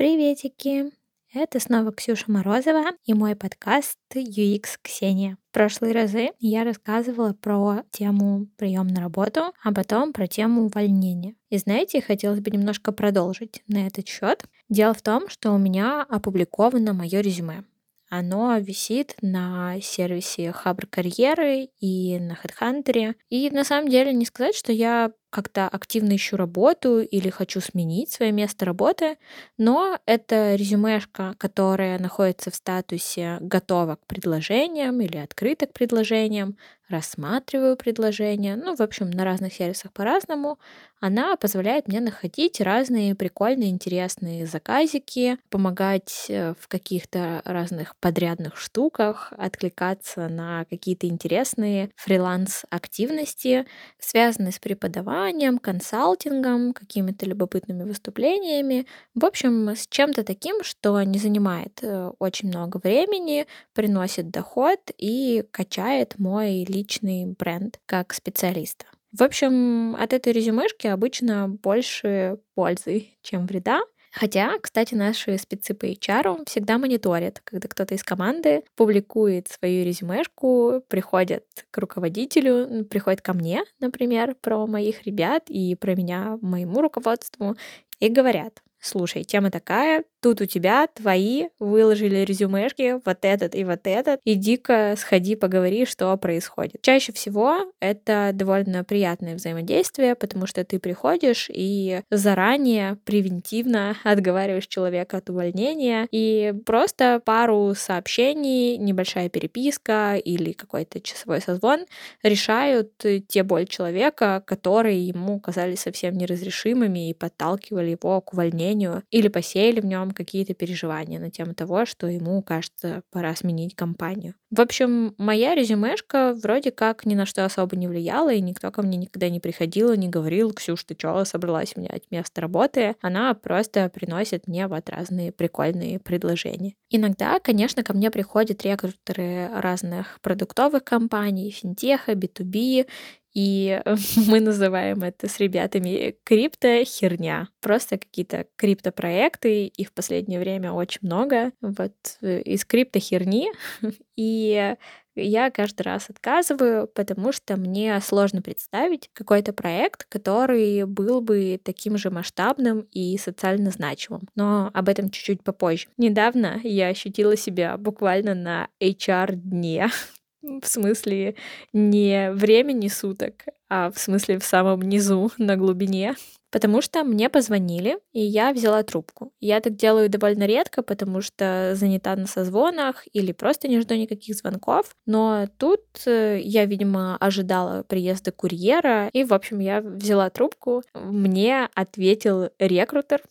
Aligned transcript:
Приветики! 0.00 0.90
Это 1.34 1.60
снова 1.60 1.92
Ксюша 1.92 2.24
Морозова 2.32 2.92
и 3.04 3.12
мой 3.12 3.36
подкаст 3.36 3.98
UX 4.14 4.78
Ксения. 4.80 5.36
В 5.50 5.52
прошлые 5.52 5.92
разы 5.92 6.30
я 6.38 6.64
рассказывала 6.64 7.34
про 7.34 7.82
тему 7.90 8.46
прием 8.56 8.86
на 8.86 9.02
работу, 9.02 9.52
а 9.62 9.74
потом 9.74 10.14
про 10.14 10.26
тему 10.26 10.64
увольнения. 10.64 11.34
И 11.50 11.58
знаете, 11.58 12.00
хотелось 12.00 12.40
бы 12.40 12.50
немножко 12.50 12.92
продолжить 12.92 13.62
на 13.68 13.86
этот 13.86 14.08
счет. 14.08 14.44
Дело 14.70 14.94
в 14.94 15.02
том, 15.02 15.28
что 15.28 15.52
у 15.52 15.58
меня 15.58 16.06
опубликовано 16.08 16.94
мое 16.94 17.20
резюме. 17.20 17.64
Оно 18.08 18.56
висит 18.56 19.16
на 19.20 19.80
сервисе 19.82 20.50
Хабр 20.50 20.86
Карьеры 20.86 21.68
и 21.78 22.18
на 22.18 22.38
HeadHunter. 22.42 23.16
И 23.28 23.50
на 23.50 23.64
самом 23.64 23.90
деле 23.90 24.14
не 24.14 24.24
сказать, 24.24 24.56
что 24.56 24.72
я 24.72 25.12
как-то 25.30 25.68
активно 25.68 26.16
ищу 26.16 26.36
работу 26.36 27.00
или 27.00 27.30
хочу 27.30 27.60
сменить 27.60 28.10
свое 28.10 28.32
место 28.32 28.64
работы, 28.64 29.16
но 29.58 29.98
это 30.06 30.54
резюмешка, 30.54 31.34
которая 31.38 31.98
находится 31.98 32.50
в 32.50 32.54
статусе 32.54 33.38
«готова 33.40 33.96
к 33.96 34.06
предложениям» 34.06 35.00
или 35.00 35.16
«открыта 35.16 35.66
к 35.66 35.72
предложениям», 35.72 36.56
«рассматриваю 36.88 37.76
предложения», 37.76 38.56
ну, 38.56 38.74
в 38.74 38.80
общем, 38.80 39.10
на 39.10 39.24
разных 39.24 39.52
сервисах 39.54 39.92
по-разному, 39.92 40.58
она 41.00 41.36
позволяет 41.36 41.88
мне 41.88 42.00
находить 42.00 42.60
разные 42.60 43.14
прикольные, 43.14 43.70
интересные 43.70 44.46
заказики, 44.46 45.38
помогать 45.48 46.26
э, 46.28 46.54
в 46.58 46.68
каких-то 46.68 47.40
разных 47.44 47.96
подрядных 47.96 48.56
штуках, 48.58 49.32
откликаться 49.38 50.28
на 50.28 50.66
какие-то 50.66 51.06
интересные 51.06 51.90
фриланс-активности, 51.96 53.66
связанные 53.98 54.52
с 54.52 54.58
преподаванием, 54.58 55.19
образованием, 55.20 55.58
консалтингом, 55.58 56.72
какими-то 56.72 57.26
любопытными 57.26 57.84
выступлениями. 57.84 58.86
В 59.14 59.24
общем, 59.24 59.70
с 59.70 59.86
чем-то 59.88 60.24
таким, 60.24 60.62
что 60.62 61.02
не 61.02 61.18
занимает 61.18 61.80
э, 61.82 62.10
очень 62.18 62.48
много 62.48 62.78
времени, 62.82 63.46
приносит 63.74 64.30
доход 64.30 64.78
и 64.98 65.44
качает 65.50 66.18
мой 66.18 66.64
личный 66.64 67.26
бренд 67.26 67.80
как 67.86 68.14
специалиста. 68.14 68.86
В 69.12 69.22
общем, 69.22 69.96
от 69.96 70.12
этой 70.12 70.32
резюмешки 70.32 70.86
обычно 70.86 71.48
больше 71.48 72.38
пользы, 72.54 73.08
чем 73.22 73.46
вреда. 73.46 73.82
Хотя, 74.12 74.58
кстати, 74.60 74.94
наши 74.94 75.38
спецы 75.38 75.72
по 75.72 75.84
HR 75.86 76.44
всегда 76.46 76.78
мониторят, 76.78 77.40
когда 77.44 77.68
кто-то 77.68 77.94
из 77.94 78.02
команды 78.02 78.64
публикует 78.74 79.48
свою 79.48 79.84
резюмешку, 79.84 80.82
приходят 80.88 81.44
к 81.70 81.78
руководителю, 81.78 82.84
приходят 82.86 83.20
ко 83.20 83.32
мне, 83.32 83.62
например, 83.78 84.34
про 84.40 84.66
моих 84.66 85.06
ребят 85.06 85.44
и 85.48 85.76
про 85.76 85.94
меня 85.94 86.38
моему 86.42 86.80
руководству 86.80 87.56
и 88.00 88.08
говорят, 88.08 88.62
слушай, 88.80 89.22
тема 89.22 89.50
такая, 89.50 90.04
тут 90.20 90.40
у 90.40 90.46
тебя 90.46 90.86
твои 90.86 91.48
выложили 91.58 92.18
резюмешки, 92.18 93.00
вот 93.04 93.18
этот 93.22 93.54
и 93.54 93.64
вот 93.64 93.80
этот, 93.84 94.20
иди-ка 94.24 94.94
сходи 94.96 95.36
поговори, 95.36 95.86
что 95.86 96.16
происходит. 96.16 96.82
Чаще 96.82 97.12
всего 97.12 97.72
это 97.80 98.30
довольно 98.34 98.84
приятное 98.84 99.34
взаимодействие, 99.34 100.14
потому 100.14 100.46
что 100.46 100.64
ты 100.64 100.78
приходишь 100.78 101.48
и 101.52 102.02
заранее 102.10 102.96
превентивно 103.04 103.96
отговариваешь 104.04 104.66
человека 104.66 105.18
от 105.18 105.30
увольнения, 105.30 106.06
и 106.10 106.54
просто 106.66 107.20
пару 107.24 107.74
сообщений, 107.74 108.76
небольшая 108.76 109.28
переписка 109.28 110.16
или 110.16 110.52
какой-то 110.52 111.00
часовой 111.00 111.40
созвон 111.40 111.86
решают 112.22 112.92
те 113.28 113.42
боль 113.42 113.66
человека, 113.66 114.42
которые 114.46 115.06
ему 115.06 115.40
казались 115.40 115.80
совсем 115.80 116.14
неразрешимыми 116.14 117.10
и 117.10 117.14
подталкивали 117.14 117.90
его 117.90 118.20
к 118.20 118.32
увольнению 118.32 119.02
или 119.10 119.28
посеяли 119.28 119.80
в 119.80 119.86
нем 119.86 120.09
какие-то 120.12 120.54
переживания 120.54 121.18
на 121.18 121.30
тему 121.30 121.54
того, 121.54 121.86
что 121.86 122.06
ему 122.06 122.42
кажется, 122.42 123.02
пора 123.10 123.34
сменить 123.34 123.74
компанию. 123.74 124.34
В 124.50 124.60
общем, 124.60 125.14
моя 125.16 125.54
резюмешка 125.54 126.34
вроде 126.34 126.72
как 126.72 127.06
ни 127.06 127.14
на 127.14 127.24
что 127.24 127.44
особо 127.44 127.76
не 127.76 127.86
влияла, 127.86 128.32
и 128.32 128.40
никто 128.40 128.70
ко 128.72 128.82
мне 128.82 128.98
никогда 128.98 129.28
не 129.28 129.38
приходил 129.38 129.92
и 129.92 129.98
не 129.98 130.08
говорил, 130.08 130.52
Ксюш, 130.52 130.82
ты 130.84 130.94
чё, 130.94 131.24
собралась 131.24 131.76
менять 131.76 132.10
место 132.10 132.40
работы? 132.40 132.96
Она 133.00 133.32
просто 133.34 133.88
приносит 133.88 134.48
мне 134.48 134.66
вот 134.66 134.88
разные 134.88 135.30
прикольные 135.30 136.00
предложения. 136.00 136.74
Иногда, 136.90 137.38
конечно, 137.38 137.84
ко 137.84 137.94
мне 137.94 138.10
приходят 138.10 138.64
рекрутеры 138.64 139.48
разных 139.54 140.18
продуктовых 140.20 140.82
компаний, 140.82 141.50
финтеха, 141.52 142.12
B2B, 142.12 142.88
и 143.32 143.80
мы 144.26 144.40
называем 144.40 145.02
это 145.02 145.28
с 145.28 145.38
ребятами 145.38 146.16
крипто-херня. 146.24 147.48
Просто 147.60 147.98
какие-то 147.98 148.46
криптопроекты, 148.56 149.66
их 149.66 149.88
в 149.88 149.92
последнее 149.92 150.40
время 150.40 150.72
очень 150.72 151.00
много. 151.02 151.52
Вот 151.60 151.94
э, 152.22 152.40
из 152.42 152.64
крипто-херни. 152.64 153.50
И 154.16 154.76
я 155.16 155.50
каждый 155.50 155.82
раз 155.82 156.08
отказываю, 156.08 156.86
потому 156.86 157.32
что 157.32 157.56
мне 157.56 158.00
сложно 158.00 158.42
представить 158.42 159.10
какой-то 159.12 159.52
проект, 159.52 160.04
который 160.08 160.84
был 160.84 161.20
бы 161.20 161.60
таким 161.62 161.96
же 161.96 162.10
масштабным 162.10 162.86
и 162.92 163.18
социально 163.18 163.70
значимым. 163.70 164.28
Но 164.34 164.70
об 164.72 164.88
этом 164.88 165.10
чуть-чуть 165.10 165.42
попозже. 165.42 165.88
Недавно 165.96 166.60
я 166.62 166.88
ощутила 166.88 167.36
себя 167.36 167.76
буквально 167.76 168.34
на 168.34 168.68
HR-дне, 168.80 169.88
в 170.42 170.66
смысле 170.66 171.36
не 171.72 172.30
времени 172.32 172.88
суток, 172.88 173.44
а 173.68 173.90
в 173.90 173.98
смысле 173.98 174.38
в 174.38 174.44
самом 174.44 174.82
низу, 174.82 175.30
на 175.38 175.56
глубине. 175.56 176.14
Потому 176.50 176.82
что 176.82 177.04
мне 177.04 177.28
позвонили, 177.28 177.98
и 178.12 178.20
я 178.20 178.52
взяла 178.52 178.82
трубку. 178.82 179.32
Я 179.38 179.60
так 179.60 179.76
делаю 179.76 180.08
довольно 180.08 180.46
редко, 180.46 180.82
потому 180.82 181.20
что 181.20 181.74
занята 181.76 182.16
на 182.16 182.26
созвонах 182.26 183.04
или 183.12 183.30
просто 183.30 183.68
не 183.68 183.80
жду 183.80 183.94
никаких 183.94 184.34
звонков. 184.34 184.90
Но 185.06 185.46
тут 185.58 185.82
э, 186.06 186.40
я, 186.42 186.64
видимо, 186.64 187.16
ожидала 187.18 187.84
приезда 187.84 188.32
курьера, 188.32 189.08
и, 189.12 189.22
в 189.22 189.32
общем, 189.32 189.60
я 189.60 189.80
взяла 189.80 190.28
трубку. 190.30 190.82
Мне 190.92 191.68
ответил 191.74 192.50
рекрутер, 192.58 193.22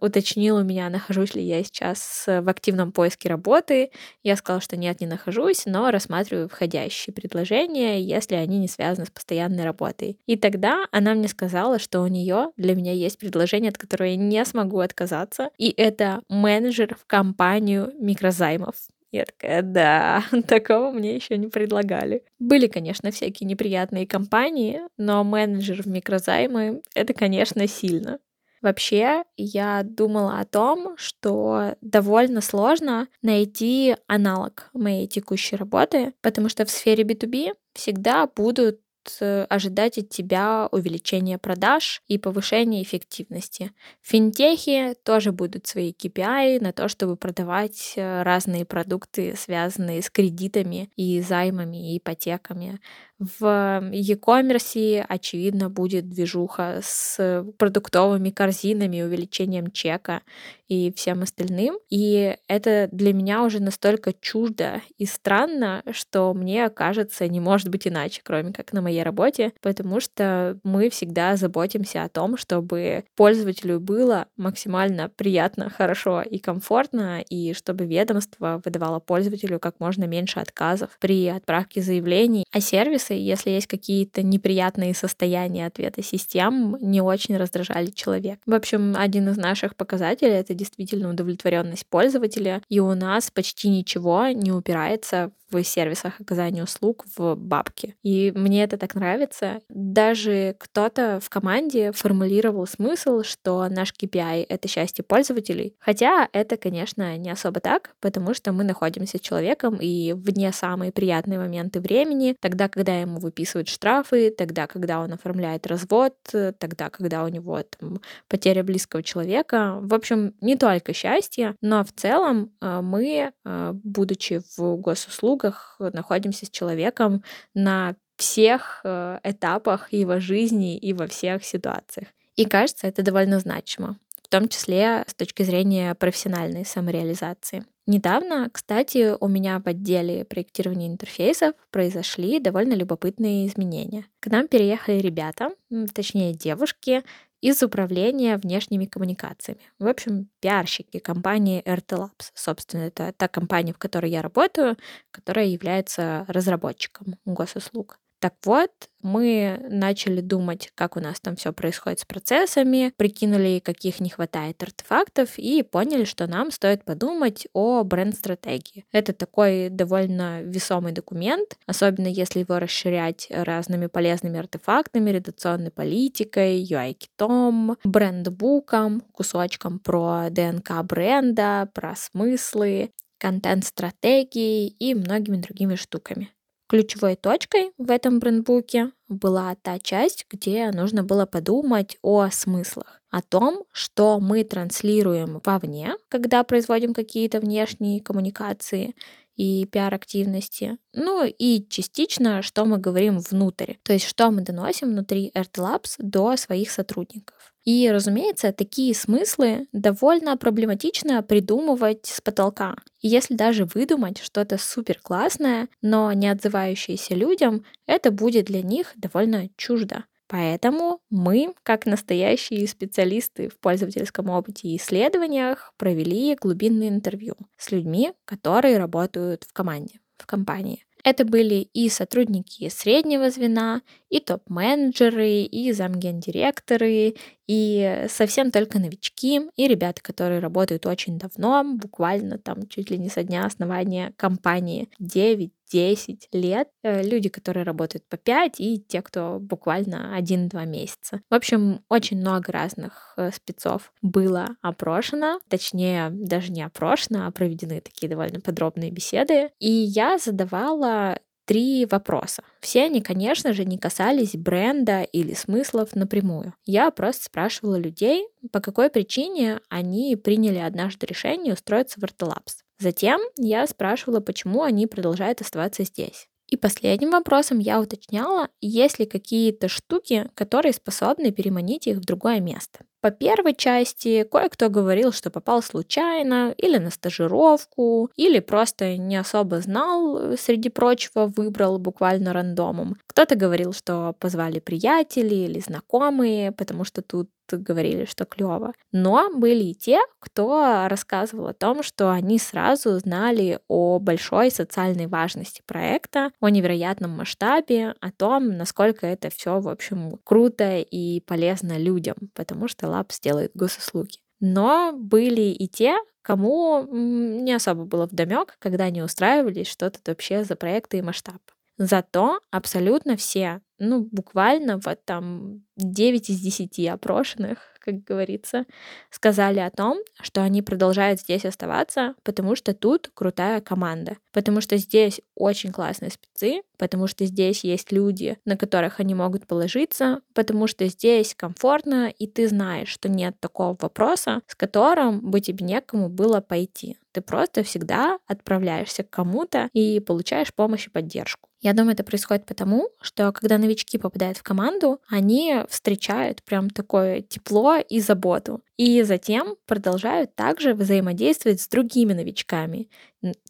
уточнил 0.00 0.56
у 0.56 0.62
меня, 0.62 0.88
нахожусь 0.90 1.34
ли 1.34 1.42
я 1.42 1.62
сейчас 1.62 2.24
в 2.26 2.48
активном 2.48 2.92
поиске 2.92 3.28
работы. 3.28 3.90
Я 4.22 4.36
сказала, 4.36 4.60
что 4.60 4.76
нет, 4.76 5.00
не 5.00 5.06
нахожусь, 5.06 5.66
но 5.66 5.90
рассматриваю 5.90 6.48
входящие 6.48 7.12
предложения, 7.12 8.00
если 8.00 8.34
они 8.36 8.58
не 8.58 8.68
связаны 8.68 9.06
с 9.06 9.10
постоянной 9.10 9.64
работой. 9.64 10.18
И 10.26 10.36
тогда 10.36 10.86
она 10.92 11.14
мне 11.14 11.28
сказала, 11.28 11.78
что 11.78 12.00
у 12.00 12.06
нее 12.06 12.50
для 12.56 12.74
меня 12.74 12.92
есть 12.92 13.18
предложение, 13.18 13.70
от 13.70 13.78
которого 13.78 14.08
я 14.08 14.16
не 14.16 14.44
смогу 14.44 14.80
отказаться, 14.80 15.50
и 15.58 15.70
это 15.76 16.22
менеджер 16.28 16.96
в 17.00 17.06
компанию 17.06 17.92
микрозаймов. 17.98 18.74
Я 19.12 19.24
такая, 19.24 19.62
да, 19.62 20.24
такого 20.48 20.90
мне 20.90 21.14
еще 21.14 21.38
не 21.38 21.46
предлагали. 21.46 22.22
Были, 22.38 22.66
конечно, 22.66 23.10
всякие 23.10 23.46
неприятные 23.46 24.06
компании, 24.06 24.80
но 24.98 25.24
менеджер 25.24 25.82
в 25.82 25.86
микрозаймы— 25.86 26.82
это, 26.94 27.14
конечно, 27.14 27.66
сильно. 27.66 28.18
Вообще, 28.66 29.22
я 29.36 29.84
думала 29.84 30.40
о 30.40 30.44
том, 30.44 30.96
что 30.96 31.76
довольно 31.82 32.40
сложно 32.40 33.06
найти 33.22 33.94
аналог 34.08 34.70
моей 34.72 35.06
текущей 35.06 35.54
работы, 35.54 36.14
потому 36.20 36.48
что 36.48 36.64
в 36.64 36.70
сфере 36.70 37.04
B2B 37.04 37.52
всегда 37.74 38.26
будут 38.26 38.80
ожидать 39.20 39.98
от 39.98 40.08
тебя 40.08 40.68
увеличения 40.70 41.38
продаж 41.38 42.02
и 42.08 42.18
повышения 42.18 42.82
эффективности. 42.82 43.72
В 44.02 44.08
финтехе 44.08 44.94
тоже 45.02 45.32
будут 45.32 45.66
свои 45.66 45.92
KPI 45.92 46.62
на 46.62 46.72
то, 46.72 46.88
чтобы 46.88 47.16
продавать 47.16 47.94
э, 47.96 48.22
разные 48.22 48.64
продукты, 48.64 49.34
связанные 49.36 50.02
с 50.02 50.10
кредитами 50.10 50.90
и 50.96 51.20
займами 51.20 51.94
и 51.94 51.98
ипотеками. 51.98 52.80
В 53.18 53.80
e-commerce, 53.92 55.04
очевидно, 55.08 55.70
будет 55.70 56.08
движуха 56.08 56.80
с 56.82 57.44
продуктовыми 57.56 58.30
корзинами, 58.30 59.02
увеличением 59.02 59.70
чека 59.70 60.22
и 60.68 60.92
всем 60.96 61.22
остальным. 61.22 61.78
И 61.90 62.36
это 62.48 62.88
для 62.92 63.12
меня 63.12 63.42
уже 63.42 63.60
настолько 63.60 64.12
чуждо 64.12 64.82
и 64.98 65.06
странно, 65.06 65.82
что 65.90 66.32
мне 66.34 66.68
кажется, 66.70 67.28
не 67.28 67.40
может 67.40 67.68
быть 67.68 67.86
иначе, 67.86 68.20
кроме 68.24 68.52
как 68.52 68.72
на 68.72 68.82
моей 68.82 69.02
работе, 69.02 69.52
потому 69.60 70.00
что 70.00 70.58
мы 70.62 70.90
всегда 70.90 71.36
заботимся 71.36 72.02
о 72.02 72.08
том, 72.08 72.36
чтобы 72.36 73.04
пользователю 73.16 73.80
было 73.80 74.26
максимально 74.36 75.08
приятно, 75.08 75.70
хорошо 75.70 76.22
и 76.22 76.38
комфортно, 76.38 77.20
и 77.28 77.52
чтобы 77.54 77.86
ведомство 77.86 78.60
выдавало 78.64 79.00
пользователю 79.00 79.58
как 79.58 79.80
можно 79.80 80.04
меньше 80.04 80.40
отказов 80.40 80.90
при 81.00 81.28
отправке 81.28 81.82
заявлений. 81.82 82.44
А 82.52 82.60
сервисы, 82.60 83.14
если 83.14 83.50
есть 83.50 83.66
какие-то 83.66 84.22
неприятные 84.22 84.94
состояния 84.94 85.66
ответа 85.66 86.02
систем, 86.02 86.76
не 86.80 87.00
очень 87.00 87.36
раздражали 87.36 87.90
человека. 87.90 88.40
В 88.46 88.54
общем, 88.54 88.94
один 88.96 89.28
из 89.28 89.36
наших 89.36 89.76
показателей— 89.76 90.32
это 90.32 90.54
действительно 90.56 91.10
удовлетворенность 91.10 91.86
пользователя, 91.86 92.62
и 92.68 92.80
у 92.80 92.94
нас 92.94 93.30
почти 93.30 93.68
ничего 93.68 94.28
не 94.28 94.52
упирается 94.52 95.30
в 95.50 95.62
сервисах 95.62 96.20
оказания 96.20 96.62
услуг 96.62 97.04
в 97.16 97.34
бабки. 97.36 97.96
И 98.02 98.32
мне 98.34 98.64
это 98.64 98.76
так 98.76 98.94
нравится. 98.94 99.60
Даже 99.68 100.56
кто-то 100.58 101.20
в 101.22 101.28
команде 101.30 101.92
формулировал 101.92 102.66
смысл, 102.66 103.22
что 103.22 103.68
наш 103.68 103.92
KPI— 103.92 104.46
это 104.48 104.68
счастье 104.68 105.04
пользователей. 105.04 105.74
Хотя 105.78 106.28
это, 106.32 106.56
конечно, 106.56 107.16
не 107.16 107.30
особо 107.30 107.60
так, 107.60 107.94
потому 108.00 108.34
что 108.34 108.52
мы 108.52 108.64
находимся 108.64 109.18
с 109.18 109.20
человеком 109.20 109.76
и 109.80 110.12
вне 110.12 110.52
самые 110.52 110.92
приятные 110.92 111.38
моменты 111.38 111.80
времени, 111.80 112.36
тогда, 112.40 112.68
когда 112.68 112.98
ему 113.00 113.18
выписывают 113.18 113.68
штрафы, 113.68 114.30
тогда, 114.30 114.66
когда 114.66 115.00
он 115.00 115.12
оформляет 115.12 115.66
развод, 115.66 116.14
тогда, 116.58 116.90
когда 116.90 117.24
у 117.24 117.28
него 117.28 117.62
там, 117.62 118.00
потеря 118.28 118.62
близкого 118.62 119.02
человека. 119.02 119.78
В 119.80 119.94
общем, 119.94 120.34
не 120.40 120.56
только 120.56 120.92
счастье, 120.92 121.56
но 121.60 121.84
в 121.84 121.92
целом 121.92 122.52
э, 122.60 122.80
мы, 122.82 123.32
э, 123.44 123.72
будучи 123.74 124.42
в 124.56 124.76
госуслугах, 124.76 125.35
находимся 125.78 126.46
с 126.46 126.50
человеком 126.50 127.22
на 127.54 127.94
всех 128.16 128.80
э, 128.84 129.18
этапах 129.22 129.92
его 129.92 130.20
жизни 130.20 130.76
и 130.76 130.92
во 130.92 131.06
всех 131.06 131.44
ситуациях. 131.44 132.08
И 132.36 132.44
кажется, 132.44 132.86
это 132.86 133.02
довольно 133.02 133.38
значимо, 133.40 133.98
в 134.22 134.28
том 134.28 134.48
числе 134.48 135.04
с 135.06 135.14
точки 135.14 135.42
зрения 135.42 135.94
профессиональной 135.94 136.64
самореализации. 136.64 137.64
Недавно, 137.86 138.50
кстати, 138.52 139.14
у 139.20 139.28
меня 139.28 139.60
в 139.60 139.68
отделе 139.68 140.24
проектирования 140.24 140.88
интерфейсов 140.88 141.54
произошли 141.70 142.40
довольно 142.40 142.74
любопытные 142.74 143.46
изменения. 143.46 144.06
К 144.18 144.26
нам 144.26 144.48
переехали 144.48 144.98
ребята, 144.98 145.50
точнее 145.94 146.32
девушки, 146.32 147.04
из 147.46 147.62
управления 147.62 148.38
внешними 148.38 148.86
коммуникациями. 148.86 149.60
В 149.78 149.86
общем, 149.86 150.28
пиарщики 150.40 150.98
компании 150.98 151.62
RT 151.64 151.96
Labs. 151.96 152.32
Собственно, 152.34 152.82
это 152.82 153.12
та 153.16 153.28
компания, 153.28 153.72
в 153.72 153.78
которой 153.78 154.10
я 154.10 154.20
работаю, 154.20 154.76
которая 155.12 155.46
является 155.46 156.24
разработчиком 156.26 157.14
госуслуг. 157.24 158.00
Так 158.18 158.34
вот, 158.44 158.70
мы 159.02 159.60
начали 159.68 160.20
думать, 160.20 160.70
как 160.74 160.96
у 160.96 161.00
нас 161.00 161.20
там 161.20 161.36
все 161.36 161.52
происходит 161.52 162.00
с 162.00 162.04
процессами, 162.04 162.92
прикинули, 162.96 163.60
каких 163.62 164.00
не 164.00 164.08
хватает 164.08 164.62
артефактов 164.62 165.38
и 165.38 165.62
поняли, 165.62 166.04
что 166.04 166.26
нам 166.26 166.50
стоит 166.50 166.84
подумать 166.84 167.46
о 167.52 167.84
бренд-стратегии. 167.84 168.86
Это 168.90 169.12
такой 169.12 169.68
довольно 169.68 170.42
весомый 170.42 170.92
документ, 170.92 171.56
особенно 171.66 172.08
если 172.08 172.40
его 172.40 172.58
расширять 172.58 173.28
разными 173.30 173.86
полезными 173.86 174.38
артефактами, 174.38 175.10
редакционной 175.10 175.70
политикой, 175.70 176.64
UI-китом, 176.64 177.76
брендбуком, 177.84 179.02
кусочком 179.12 179.78
про 179.78 180.30
ДНК 180.30 180.82
бренда, 180.82 181.68
про 181.74 181.94
смыслы, 181.94 182.90
контент-стратегии 183.18 184.68
и 184.68 184.94
многими 184.94 185.36
другими 185.36 185.74
штуками. 185.74 186.30
Ключевой 186.68 187.14
точкой 187.14 187.70
в 187.78 187.90
этом 187.92 188.18
брендбуке 188.18 188.90
была 189.08 189.54
та 189.62 189.78
часть, 189.78 190.26
где 190.28 190.72
нужно 190.72 191.04
было 191.04 191.24
подумать 191.24 191.96
о 192.02 192.28
смыслах, 192.30 193.00
о 193.08 193.22
том, 193.22 193.64
что 193.70 194.18
мы 194.18 194.42
транслируем 194.42 195.40
вовне, 195.44 195.94
когда 196.08 196.42
производим 196.42 196.92
какие-то 196.92 197.38
внешние 197.38 198.00
коммуникации 198.00 198.96
и 199.36 199.64
пиар-активности, 199.66 200.78
ну 200.92 201.24
и 201.24 201.64
частично, 201.68 202.42
что 202.42 202.64
мы 202.64 202.78
говорим 202.78 203.20
внутрь, 203.20 203.74
то 203.84 203.92
есть 203.92 204.06
что 204.06 204.32
мы 204.32 204.40
доносим 204.42 204.88
внутри 204.88 205.30
RT 205.36 205.52
Labs 205.58 205.94
до 205.98 206.36
своих 206.36 206.72
сотрудников. 206.72 207.54
И, 207.66 207.90
разумеется, 207.90 208.52
такие 208.52 208.94
смыслы 208.94 209.66
довольно 209.72 210.36
проблематично 210.36 211.22
придумывать 211.22 212.06
с 212.06 212.20
потолка. 212.20 212.76
И 213.02 213.08
если 213.08 213.34
даже 213.34 213.64
выдумать 213.64 214.18
что-то 214.18 214.56
супер 214.56 215.00
классное, 215.02 215.68
но 215.82 216.12
не 216.12 216.28
отзывающееся 216.28 217.14
людям, 217.14 217.64
это 217.86 218.12
будет 218.12 218.46
для 218.46 218.62
них 218.62 218.92
довольно 218.96 219.50
чуждо. 219.56 220.04
Поэтому 220.28 221.00
мы, 221.10 221.54
как 221.64 221.86
настоящие 221.86 222.66
специалисты 222.68 223.48
в 223.48 223.58
пользовательском 223.58 224.30
опыте 224.30 224.68
и 224.68 224.76
исследованиях, 224.76 225.72
провели 225.76 226.36
глубинное 226.36 226.88
интервью 226.88 227.34
с 227.56 227.72
людьми, 227.72 228.12
которые 228.24 228.78
работают 228.78 229.44
в 229.44 229.52
команде, 229.52 230.00
в 230.18 230.26
компании. 230.26 230.85
Это 231.06 231.24
были 231.24 231.68
и 231.72 231.88
сотрудники 231.88 232.68
среднего 232.68 233.30
звена, 233.30 233.82
и 234.08 234.18
топ-менеджеры, 234.18 235.42
и 235.42 235.70
замгендиректоры, 235.70 237.14
и 237.46 238.06
совсем 238.08 238.50
только 238.50 238.80
новички, 238.80 239.42
и 239.54 239.68
ребята, 239.68 240.02
которые 240.02 240.40
работают 240.40 240.84
очень 240.84 241.16
давно, 241.16 241.62
буквально 241.76 242.38
там 242.38 242.66
чуть 242.66 242.90
ли 242.90 242.98
не 242.98 243.08
со 243.08 243.22
дня 243.22 243.46
основания 243.46 244.14
компании, 244.16 244.88
9 244.98 245.52
10 245.70 246.28
лет, 246.32 246.68
э, 246.82 247.02
люди, 247.02 247.28
которые 247.28 247.64
работают 247.64 248.08
по 248.08 248.16
5, 248.16 248.60
и 248.60 248.78
те, 248.78 249.02
кто 249.02 249.38
буквально 249.40 250.16
1-2 250.16 250.64
месяца. 250.66 251.20
В 251.30 251.34
общем, 251.34 251.84
очень 251.88 252.18
много 252.18 252.52
разных 252.52 253.14
э, 253.16 253.30
спецов 253.32 253.92
было 254.02 254.56
опрошено, 254.62 255.38
точнее, 255.48 256.10
даже 256.10 256.52
не 256.52 256.62
опрошено, 256.62 257.26
а 257.26 257.30
проведены 257.30 257.80
такие 257.80 258.08
довольно 258.08 258.40
подробные 258.40 258.90
беседы. 258.90 259.50
И 259.58 259.70
я 259.70 260.18
задавала 260.18 261.18
три 261.46 261.86
вопроса. 261.86 262.42
Все 262.60 262.84
они, 262.84 263.00
конечно 263.00 263.52
же, 263.52 263.64
не 263.64 263.78
касались 263.78 264.34
бренда 264.34 265.02
или 265.02 265.32
смыслов 265.32 265.94
напрямую. 265.94 266.52
Я 266.64 266.90
просто 266.90 267.24
спрашивала 267.24 267.76
людей, 267.76 268.26
по 268.52 268.60
какой 268.60 268.90
причине 268.90 269.60
они 269.68 270.16
приняли 270.16 270.58
однажды 270.58 271.06
решение 271.06 271.54
устроиться 271.54 272.00
в 272.00 272.04
Артелапс. 272.04 272.65
Затем 272.78 273.20
я 273.36 273.66
спрашивала, 273.66 274.20
почему 274.20 274.62
они 274.62 274.86
продолжают 274.86 275.40
оставаться 275.40 275.84
здесь. 275.84 276.28
И 276.48 276.56
последним 276.56 277.10
вопросом 277.10 277.58
я 277.58 277.80
уточняла, 277.80 278.48
есть 278.60 279.00
ли 279.00 279.06
какие-то 279.06 279.68
штуки, 279.68 280.30
которые 280.34 280.72
способны 280.72 281.32
переманить 281.32 281.88
их 281.88 281.96
в 281.96 282.04
другое 282.04 282.38
место. 282.40 282.80
По 283.00 283.10
первой 283.10 283.54
части 283.54 284.24
кое-кто 284.24 284.68
говорил, 284.68 285.12
что 285.12 285.30
попал 285.30 285.62
случайно, 285.62 286.54
или 286.56 286.78
на 286.78 286.90
стажировку, 286.90 288.10
или 288.16 288.40
просто 288.40 288.96
не 288.96 289.16
особо 289.16 289.60
знал, 289.60 290.36
среди 290.36 290.68
прочего 290.68 291.26
выбрал 291.26 291.78
буквально 291.78 292.32
рандомом. 292.32 292.96
Кто-то 293.06 293.34
говорил, 293.34 293.72
что 293.72 294.14
позвали 294.18 294.60
приятели 294.60 295.34
или 295.34 295.60
знакомые, 295.60 296.52
потому 296.52 296.84
что 296.84 297.02
тут 297.02 297.28
говорили, 297.52 298.04
что 298.04 298.24
клево. 298.24 298.72
Но 298.92 299.30
были 299.34 299.64
и 299.64 299.74
те, 299.74 300.00
кто 300.18 300.86
рассказывал 300.88 301.48
о 301.48 301.54
том, 301.54 301.82
что 301.82 302.10
они 302.10 302.38
сразу 302.38 302.98
знали 302.98 303.60
о 303.68 303.98
большой 303.98 304.50
социальной 304.50 305.06
важности 305.06 305.62
проекта, 305.66 306.30
о 306.40 306.48
невероятном 306.48 307.10
масштабе, 307.12 307.94
о 308.00 308.10
том, 308.10 308.56
насколько 308.56 309.06
это 309.06 309.30
все, 309.30 309.60
в 309.60 309.68
общем, 309.68 310.18
круто 310.24 310.78
и 310.78 311.20
полезно 311.20 311.78
людям, 311.78 312.16
потому 312.34 312.68
что 312.68 312.86
Labs 312.86 313.18
делает 313.22 313.52
госуслуги. 313.54 314.18
Но 314.40 314.92
были 314.92 315.42
и 315.42 315.68
те, 315.68 315.96
кому 316.22 316.86
не 316.90 317.52
особо 317.54 317.84
было 317.84 318.06
вдомек, 318.06 318.56
когда 318.58 318.84
они 318.84 319.02
устраивались, 319.02 319.68
что 319.68 319.90
тут 319.90 320.06
вообще 320.08 320.44
за 320.44 320.56
проекты 320.56 320.98
и 320.98 321.02
масштаб. 321.02 321.40
Зато 321.78 322.40
абсолютно 322.50 323.16
все, 323.16 323.60
ну, 323.78 324.08
буквально 324.10 324.78
вот 324.84 325.04
там 325.04 325.62
9 325.76 326.30
из 326.30 326.40
10 326.40 326.86
опрошенных, 326.88 327.58
как 327.80 328.02
говорится, 328.02 328.64
сказали 329.10 329.60
о 329.60 329.70
том, 329.70 329.98
что 330.20 330.42
они 330.42 330.60
продолжают 330.62 331.20
здесь 331.20 331.44
оставаться, 331.44 332.14
потому 332.24 332.56
что 332.56 332.74
тут 332.74 333.10
крутая 333.14 333.60
команда, 333.60 334.16
потому 334.32 334.60
что 334.60 334.76
здесь 334.76 335.20
очень 335.36 335.70
классные 335.70 336.10
спецы, 336.10 336.62
потому 336.78 337.06
что 337.06 337.24
здесь 337.26 337.62
есть 337.62 337.92
люди, 337.92 338.38
на 338.44 338.56
которых 338.56 338.98
они 338.98 339.14
могут 339.14 339.46
положиться, 339.46 340.20
потому 340.34 340.66
что 340.66 340.86
здесь 340.88 341.34
комфортно, 341.36 342.08
и 342.08 342.26
ты 342.26 342.48
знаешь, 342.48 342.88
что 342.88 343.08
нет 343.08 343.36
такого 343.38 343.76
вопроса, 343.80 344.40
с 344.48 344.54
которым 344.54 345.20
бы 345.20 345.40
тебе 345.40 345.64
некому 345.64 346.08
было 346.08 346.40
пойти. 346.40 346.98
Ты 347.12 347.20
просто 347.22 347.62
всегда 347.62 348.18
отправляешься 348.26 349.02
к 349.02 349.10
кому-то 349.10 349.70
и 349.72 350.00
получаешь 350.00 350.52
помощь 350.52 350.88
и 350.88 350.90
поддержку. 350.90 351.48
Я 351.60 351.72
думаю, 351.72 351.94
это 351.94 352.04
происходит 352.04 352.44
потому, 352.44 352.90
что 353.00 353.32
когда 353.32 353.56
новички 353.66 353.98
попадают 353.98 354.38
в 354.38 354.42
команду, 354.42 355.00
они 355.08 355.62
встречают 355.68 356.42
прям 356.42 356.70
такое 356.70 357.20
тепло 357.20 357.76
и 357.76 358.00
заботу. 358.00 358.62
И 358.76 359.02
затем 359.02 359.56
продолжают 359.66 360.34
также 360.34 360.74
взаимодействовать 360.74 361.60
с 361.60 361.68
другими 361.68 362.12
новичками. 362.14 362.88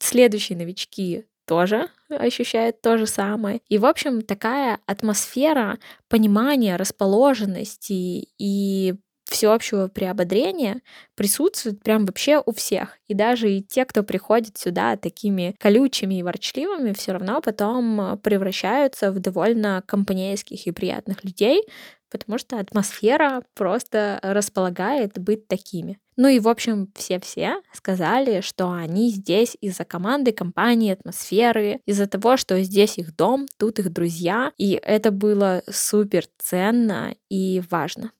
Следующие 0.00 0.58
новички 0.58 1.26
тоже 1.46 1.88
ощущают 2.08 2.82
то 2.82 2.98
же 2.98 3.06
самое. 3.06 3.60
И, 3.68 3.78
в 3.78 3.86
общем, 3.86 4.22
такая 4.22 4.80
атмосфера 4.86 5.78
понимания, 6.08 6.76
расположенности 6.76 8.28
и 8.38 8.94
всеобщего 9.36 9.88
приободрения 9.88 10.80
присутствует 11.14 11.82
прям 11.82 12.06
вообще 12.06 12.42
у 12.44 12.52
всех. 12.52 12.98
И 13.06 13.14
даже 13.14 13.52
и 13.52 13.62
те, 13.62 13.84
кто 13.84 14.02
приходит 14.02 14.56
сюда 14.56 14.96
такими 14.96 15.54
колючими 15.58 16.14
и 16.14 16.22
ворчливыми, 16.22 16.92
все 16.92 17.12
равно 17.12 17.42
потом 17.42 18.18
превращаются 18.22 19.12
в 19.12 19.18
довольно 19.18 19.82
компанейских 19.86 20.66
и 20.66 20.70
приятных 20.72 21.22
людей, 21.22 21.62
потому 22.10 22.38
что 22.38 22.58
атмосфера 22.58 23.42
просто 23.54 24.18
располагает 24.22 25.18
быть 25.18 25.48
такими. 25.48 25.98
Ну 26.16 26.28
и, 26.28 26.40
в 26.40 26.48
общем, 26.48 26.90
все-все 26.94 27.60
сказали, 27.74 28.40
что 28.40 28.72
они 28.72 29.10
здесь 29.10 29.54
из-за 29.60 29.84
команды, 29.84 30.32
компании, 30.32 30.94
атмосферы, 30.94 31.80
из-за 31.84 32.06
того, 32.06 32.38
что 32.38 32.58
здесь 32.62 32.96
их 32.96 33.14
дом, 33.14 33.46
тут 33.58 33.80
их 33.80 33.92
друзья, 33.92 34.52
и 34.56 34.80
это 34.82 35.10
было 35.10 35.62
супер 35.70 36.24
ценно 36.38 37.14
и 37.28 37.62
важно. 37.70 38.12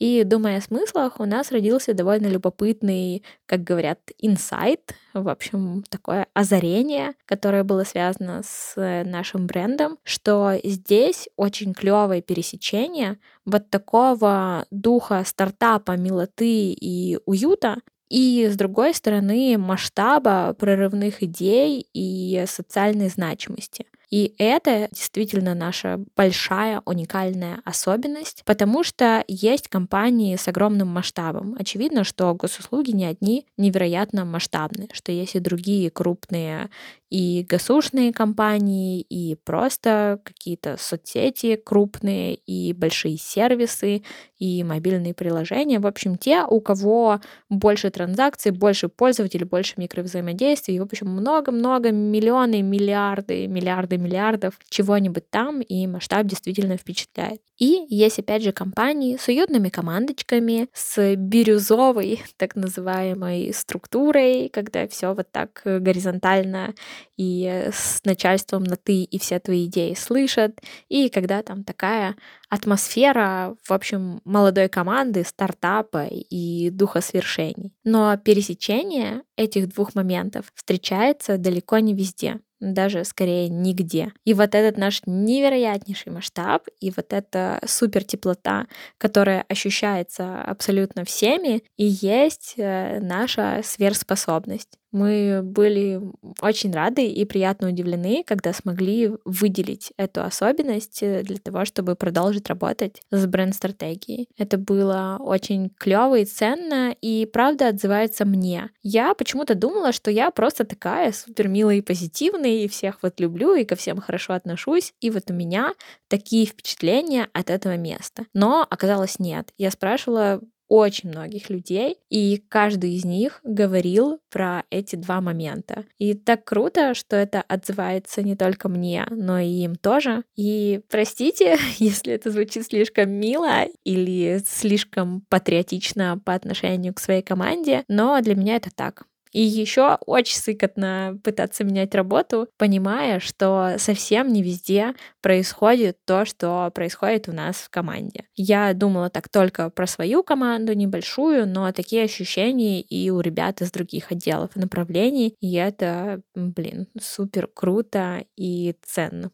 И 0.00 0.24
думая 0.24 0.58
о 0.58 0.62
смыслах, 0.62 1.20
у 1.20 1.26
нас 1.26 1.52
родился 1.52 1.92
довольно 1.92 2.26
любопытный, 2.26 3.22
как 3.44 3.62
говорят, 3.62 3.98
инсайт, 4.18 4.94
в 5.12 5.28
общем, 5.28 5.84
такое 5.90 6.26
озарение, 6.32 7.12
которое 7.26 7.64
было 7.64 7.84
связано 7.84 8.40
с 8.42 8.74
нашим 9.04 9.46
брендом, 9.46 9.98
что 10.02 10.54
здесь 10.64 11.28
очень 11.36 11.74
клевое 11.74 12.22
пересечение 12.22 13.18
вот 13.44 13.68
такого 13.68 14.64
духа 14.70 15.22
стартапа, 15.26 15.98
милоты 15.98 16.72
и 16.72 17.18
уюта 17.26 17.76
и, 18.08 18.48
с 18.50 18.56
другой 18.56 18.94
стороны, 18.94 19.58
масштаба 19.58 20.54
прорывных 20.58 21.22
идей 21.22 21.86
и 21.92 22.44
социальной 22.46 23.10
значимости. 23.10 23.84
И 24.10 24.34
это 24.38 24.88
действительно 24.90 25.54
наша 25.54 26.00
большая 26.16 26.82
уникальная 26.84 27.60
особенность, 27.64 28.42
потому 28.44 28.82
что 28.82 29.24
есть 29.28 29.68
компании 29.68 30.36
с 30.36 30.48
огромным 30.48 30.88
масштабом. 30.88 31.56
Очевидно, 31.58 32.04
что 32.04 32.34
госуслуги 32.34 32.90
не 32.90 33.04
одни 33.04 33.46
невероятно 33.56 34.24
масштабные, 34.24 34.88
что 34.92 35.12
есть 35.12 35.36
и 35.36 35.40
другие 35.40 35.90
крупные 35.90 36.70
и 37.10 37.44
госушные 37.48 38.12
компании, 38.12 39.00
и 39.00 39.34
просто 39.34 40.20
какие-то 40.24 40.76
соцсети 40.78 41.56
крупные, 41.56 42.36
и 42.36 42.72
большие 42.72 43.18
сервисы, 43.18 44.04
и 44.38 44.62
мобильные 44.62 45.12
приложения. 45.12 45.80
В 45.80 45.86
общем, 45.86 46.16
те, 46.16 46.44
у 46.44 46.60
кого 46.60 47.20
больше 47.48 47.90
транзакций, 47.90 48.52
больше 48.52 48.88
пользователей, 48.88 49.44
больше 49.44 49.74
микровзаимодействий, 49.76 50.76
и, 50.76 50.78
в 50.78 50.84
общем, 50.84 51.08
много-много, 51.08 51.90
миллионы, 51.90 52.62
миллиарды, 52.62 53.48
миллиарды 53.48 53.98
миллиардов 54.00 54.54
чего-нибудь 54.68 55.30
там, 55.30 55.60
и 55.60 55.86
масштаб 55.86 56.26
действительно 56.26 56.76
впечатляет. 56.76 57.40
И 57.58 57.86
есть, 57.88 58.18
опять 58.18 58.42
же, 58.42 58.52
компании 58.52 59.16
с 59.16 59.28
уютными 59.28 59.68
командочками, 59.68 60.68
с 60.72 61.14
бирюзовой, 61.16 62.22
так 62.36 62.56
называемой, 62.56 63.52
структурой, 63.52 64.48
когда 64.48 64.88
все 64.88 65.14
вот 65.14 65.30
так 65.30 65.60
горизонтально 65.64 66.74
и 67.16 67.68
с 67.72 68.00
начальством 68.04 68.64
на 68.64 68.76
ты, 68.76 69.02
и 69.02 69.18
все 69.18 69.38
твои 69.38 69.66
идеи 69.66 69.94
слышат, 69.94 70.58
и 70.88 71.08
когда 71.10 71.42
там 71.42 71.64
такая 71.64 72.16
атмосфера, 72.48 73.56
в 73.62 73.72
общем, 73.72 74.20
молодой 74.24 74.68
команды, 74.68 75.24
стартапа 75.24 76.06
и 76.06 76.70
духа 76.70 77.00
свершений. 77.00 77.74
Но 77.84 78.16
пересечение 78.16 79.22
этих 79.36 79.68
двух 79.68 79.94
моментов 79.94 80.50
встречается 80.54 81.38
далеко 81.38 81.78
не 81.78 81.94
везде 81.94 82.40
даже 82.60 83.04
скорее 83.04 83.48
нигде. 83.48 84.12
И 84.24 84.34
вот 84.34 84.54
этот 84.54 84.76
наш 84.78 85.02
невероятнейший 85.06 86.12
масштаб 86.12 86.66
и 86.80 86.92
вот 86.94 87.12
эта 87.12 87.60
супер 87.66 88.04
теплота, 88.04 88.66
которая 88.98 89.44
ощущается 89.48 90.42
абсолютно 90.42 91.04
всеми, 91.04 91.62
и 91.76 91.86
есть 91.86 92.54
э, 92.56 93.00
наша 93.00 93.62
сверхспособность. 93.64 94.79
Мы 94.92 95.40
были 95.42 96.00
очень 96.40 96.72
рады 96.72 97.06
и 97.06 97.24
приятно 97.24 97.68
удивлены, 97.68 98.24
когда 98.26 98.52
смогли 98.52 99.12
выделить 99.24 99.92
эту 99.96 100.22
особенность 100.22 101.02
э, 101.02 101.22
для 101.22 101.38
того, 101.38 101.64
чтобы 101.64 101.94
продолжить 101.94 102.48
работать 102.48 103.00
с 103.10 103.26
бренд-стратегией. 103.26 104.28
Это 104.36 104.58
было 104.58 105.16
очень 105.20 105.70
клево 105.78 106.18
и 106.18 106.24
ценно, 106.24 106.94
и 107.00 107.26
правда 107.26 107.68
отзывается 107.68 108.24
мне. 108.24 108.70
Я 108.82 109.14
почему-то 109.14 109.54
думала, 109.54 109.92
что 109.92 110.10
я 110.10 110.30
просто 110.30 110.64
такая 110.64 111.12
супер 111.12 111.48
милая 111.48 111.76
и 111.76 111.82
позитивная, 111.82 112.64
и 112.64 112.68
всех 112.68 113.02
вот 113.02 113.20
люблю, 113.20 113.54
и 113.54 113.64
ко 113.64 113.76
всем 113.76 114.00
хорошо 114.00 114.34
отношусь, 114.34 114.92
и 115.00 115.10
вот 115.10 115.30
у 115.30 115.34
меня 115.34 115.74
такие 116.08 116.46
впечатления 116.46 117.28
от 117.32 117.50
этого 117.50 117.76
места. 117.76 118.26
Но 118.34 118.66
оказалось 118.68 119.18
нет. 119.18 119.52
Я 119.56 119.70
спрашивала 119.70 120.40
очень 120.70 121.10
многих 121.10 121.50
людей, 121.50 121.98
и 122.10 122.42
каждый 122.48 122.94
из 122.94 123.04
них 123.04 123.40
говорил 123.42 124.20
про 124.30 124.62
эти 124.70 124.94
два 124.94 125.20
момента. 125.20 125.84
И 125.98 126.14
так 126.14 126.44
круто, 126.44 126.94
что 126.94 127.16
это 127.16 127.42
отзывается 127.42 128.22
не 128.22 128.36
только 128.36 128.68
мне, 128.68 129.04
но 129.10 129.40
и 129.40 129.48
им 129.48 129.74
тоже. 129.74 130.22
И 130.36 130.80
простите, 130.88 131.58
если 131.78 132.14
это 132.14 132.30
звучит 132.30 132.66
слишком 132.66 133.10
мило 133.10 133.64
или 133.84 134.40
слишком 134.46 135.22
патриотично 135.28 136.20
по 136.24 136.34
отношению 136.34 136.94
к 136.94 137.00
своей 137.00 137.22
команде, 137.22 137.82
но 137.88 138.20
для 138.20 138.36
меня 138.36 138.54
это 138.56 138.70
так. 138.74 139.04
И 139.32 139.40
еще 139.42 139.96
очень 140.06 140.36
сыкотно 140.38 141.18
пытаться 141.22 141.64
менять 141.64 141.94
работу, 141.94 142.48
понимая, 142.58 143.20
что 143.20 143.74
совсем 143.78 144.32
не 144.32 144.42
везде 144.42 144.94
происходит 145.22 145.98
то, 146.04 146.24
что 146.24 146.70
происходит 146.74 147.28
у 147.28 147.32
нас 147.32 147.56
в 147.56 147.70
команде. 147.70 148.24
Я 148.34 148.72
думала 148.74 149.08
так 149.10 149.28
только 149.28 149.70
про 149.70 149.86
свою 149.86 150.22
команду 150.22 150.72
небольшую, 150.74 151.46
но 151.48 151.70
такие 151.72 152.04
ощущения 152.04 152.80
и 152.80 153.10
у 153.10 153.20
ребят 153.20 153.60
из 153.62 153.70
других 153.70 154.10
отделов 154.12 154.56
и 154.56 154.60
направлений, 154.60 155.34
и 155.40 155.54
это, 155.54 156.22
блин, 156.34 156.88
супер 157.00 157.46
круто 157.52 158.24
и 158.36 158.74
ценно. 158.82 159.30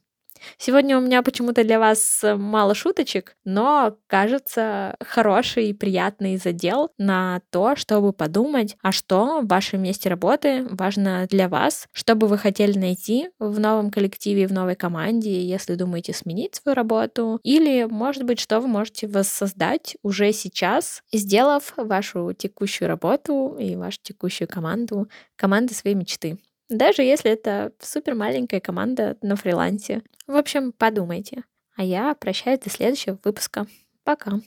Сегодня 0.59 0.99
у 0.99 1.01
меня 1.01 1.23
почему-то 1.23 1.65
для 1.65 1.79
вас 1.79 2.23
э, 2.23 2.35
мало 2.37 2.75
шуточек, 2.75 3.37
но 3.45 3.97
кажется 4.07 4.97
хороший 5.01 5.69
и 5.69 5.73
приятный 5.73 6.37
задел 6.37 6.91
на 6.99 7.41
то, 7.51 7.77
чтобы 7.77 8.13
подумать, 8.13 8.77
а 8.83 8.93
что 8.93 9.41
в 9.41 9.47
вашем 9.47 9.83
месте 9.83 10.09
работы 10.09 10.67
важно 10.71 11.27
для 11.29 11.49
вас, 11.49 11.89
что 11.93 12.15
бы 12.15 12.27
вы 12.27 12.39
хотели 12.39 12.79
найти 12.79 13.29
в 13.39 13.61
новом 13.61 13.91
коллективе, 13.91 14.47
в 14.47 14.53
новой 14.53 14.77
команде, 14.77 15.43
если 15.43 15.75
думаете 15.75 16.13
сменить 16.13 16.57
свою 16.57 16.75
работу, 16.75 17.41
или, 17.43 17.85
может 17.85 18.25
быть, 18.25 18.41
что 18.41 18.61
вы 18.61 18.69
можете 18.69 19.07
воссоздать 19.07 19.97
уже 20.03 20.33
сейчас, 20.33 21.03
сделав 21.13 21.73
вашу 21.77 22.33
текущую 22.33 22.89
работу 22.89 23.57
и 23.59 23.77
вашу 23.77 23.99
текущую 24.03 24.49
команду 24.49 25.09
командой 25.37 25.75
своей 25.75 25.97
мечты 25.97 26.39
даже 26.69 27.03
если 27.03 27.31
это 27.31 27.73
супер 27.81 28.15
маленькая 28.15 28.61
команда 28.61 29.17
на 29.23 29.37
фрилансе. 29.37 30.03
В 30.27 30.37
общем, 30.37 30.73
подумайте. 30.73 31.45
А 31.77 31.85
я 31.85 32.15
прощаюсь 32.15 32.61
до 32.61 32.71
следующего 32.71 33.19
выпуска. 33.23 33.67
Пока. 34.05 34.41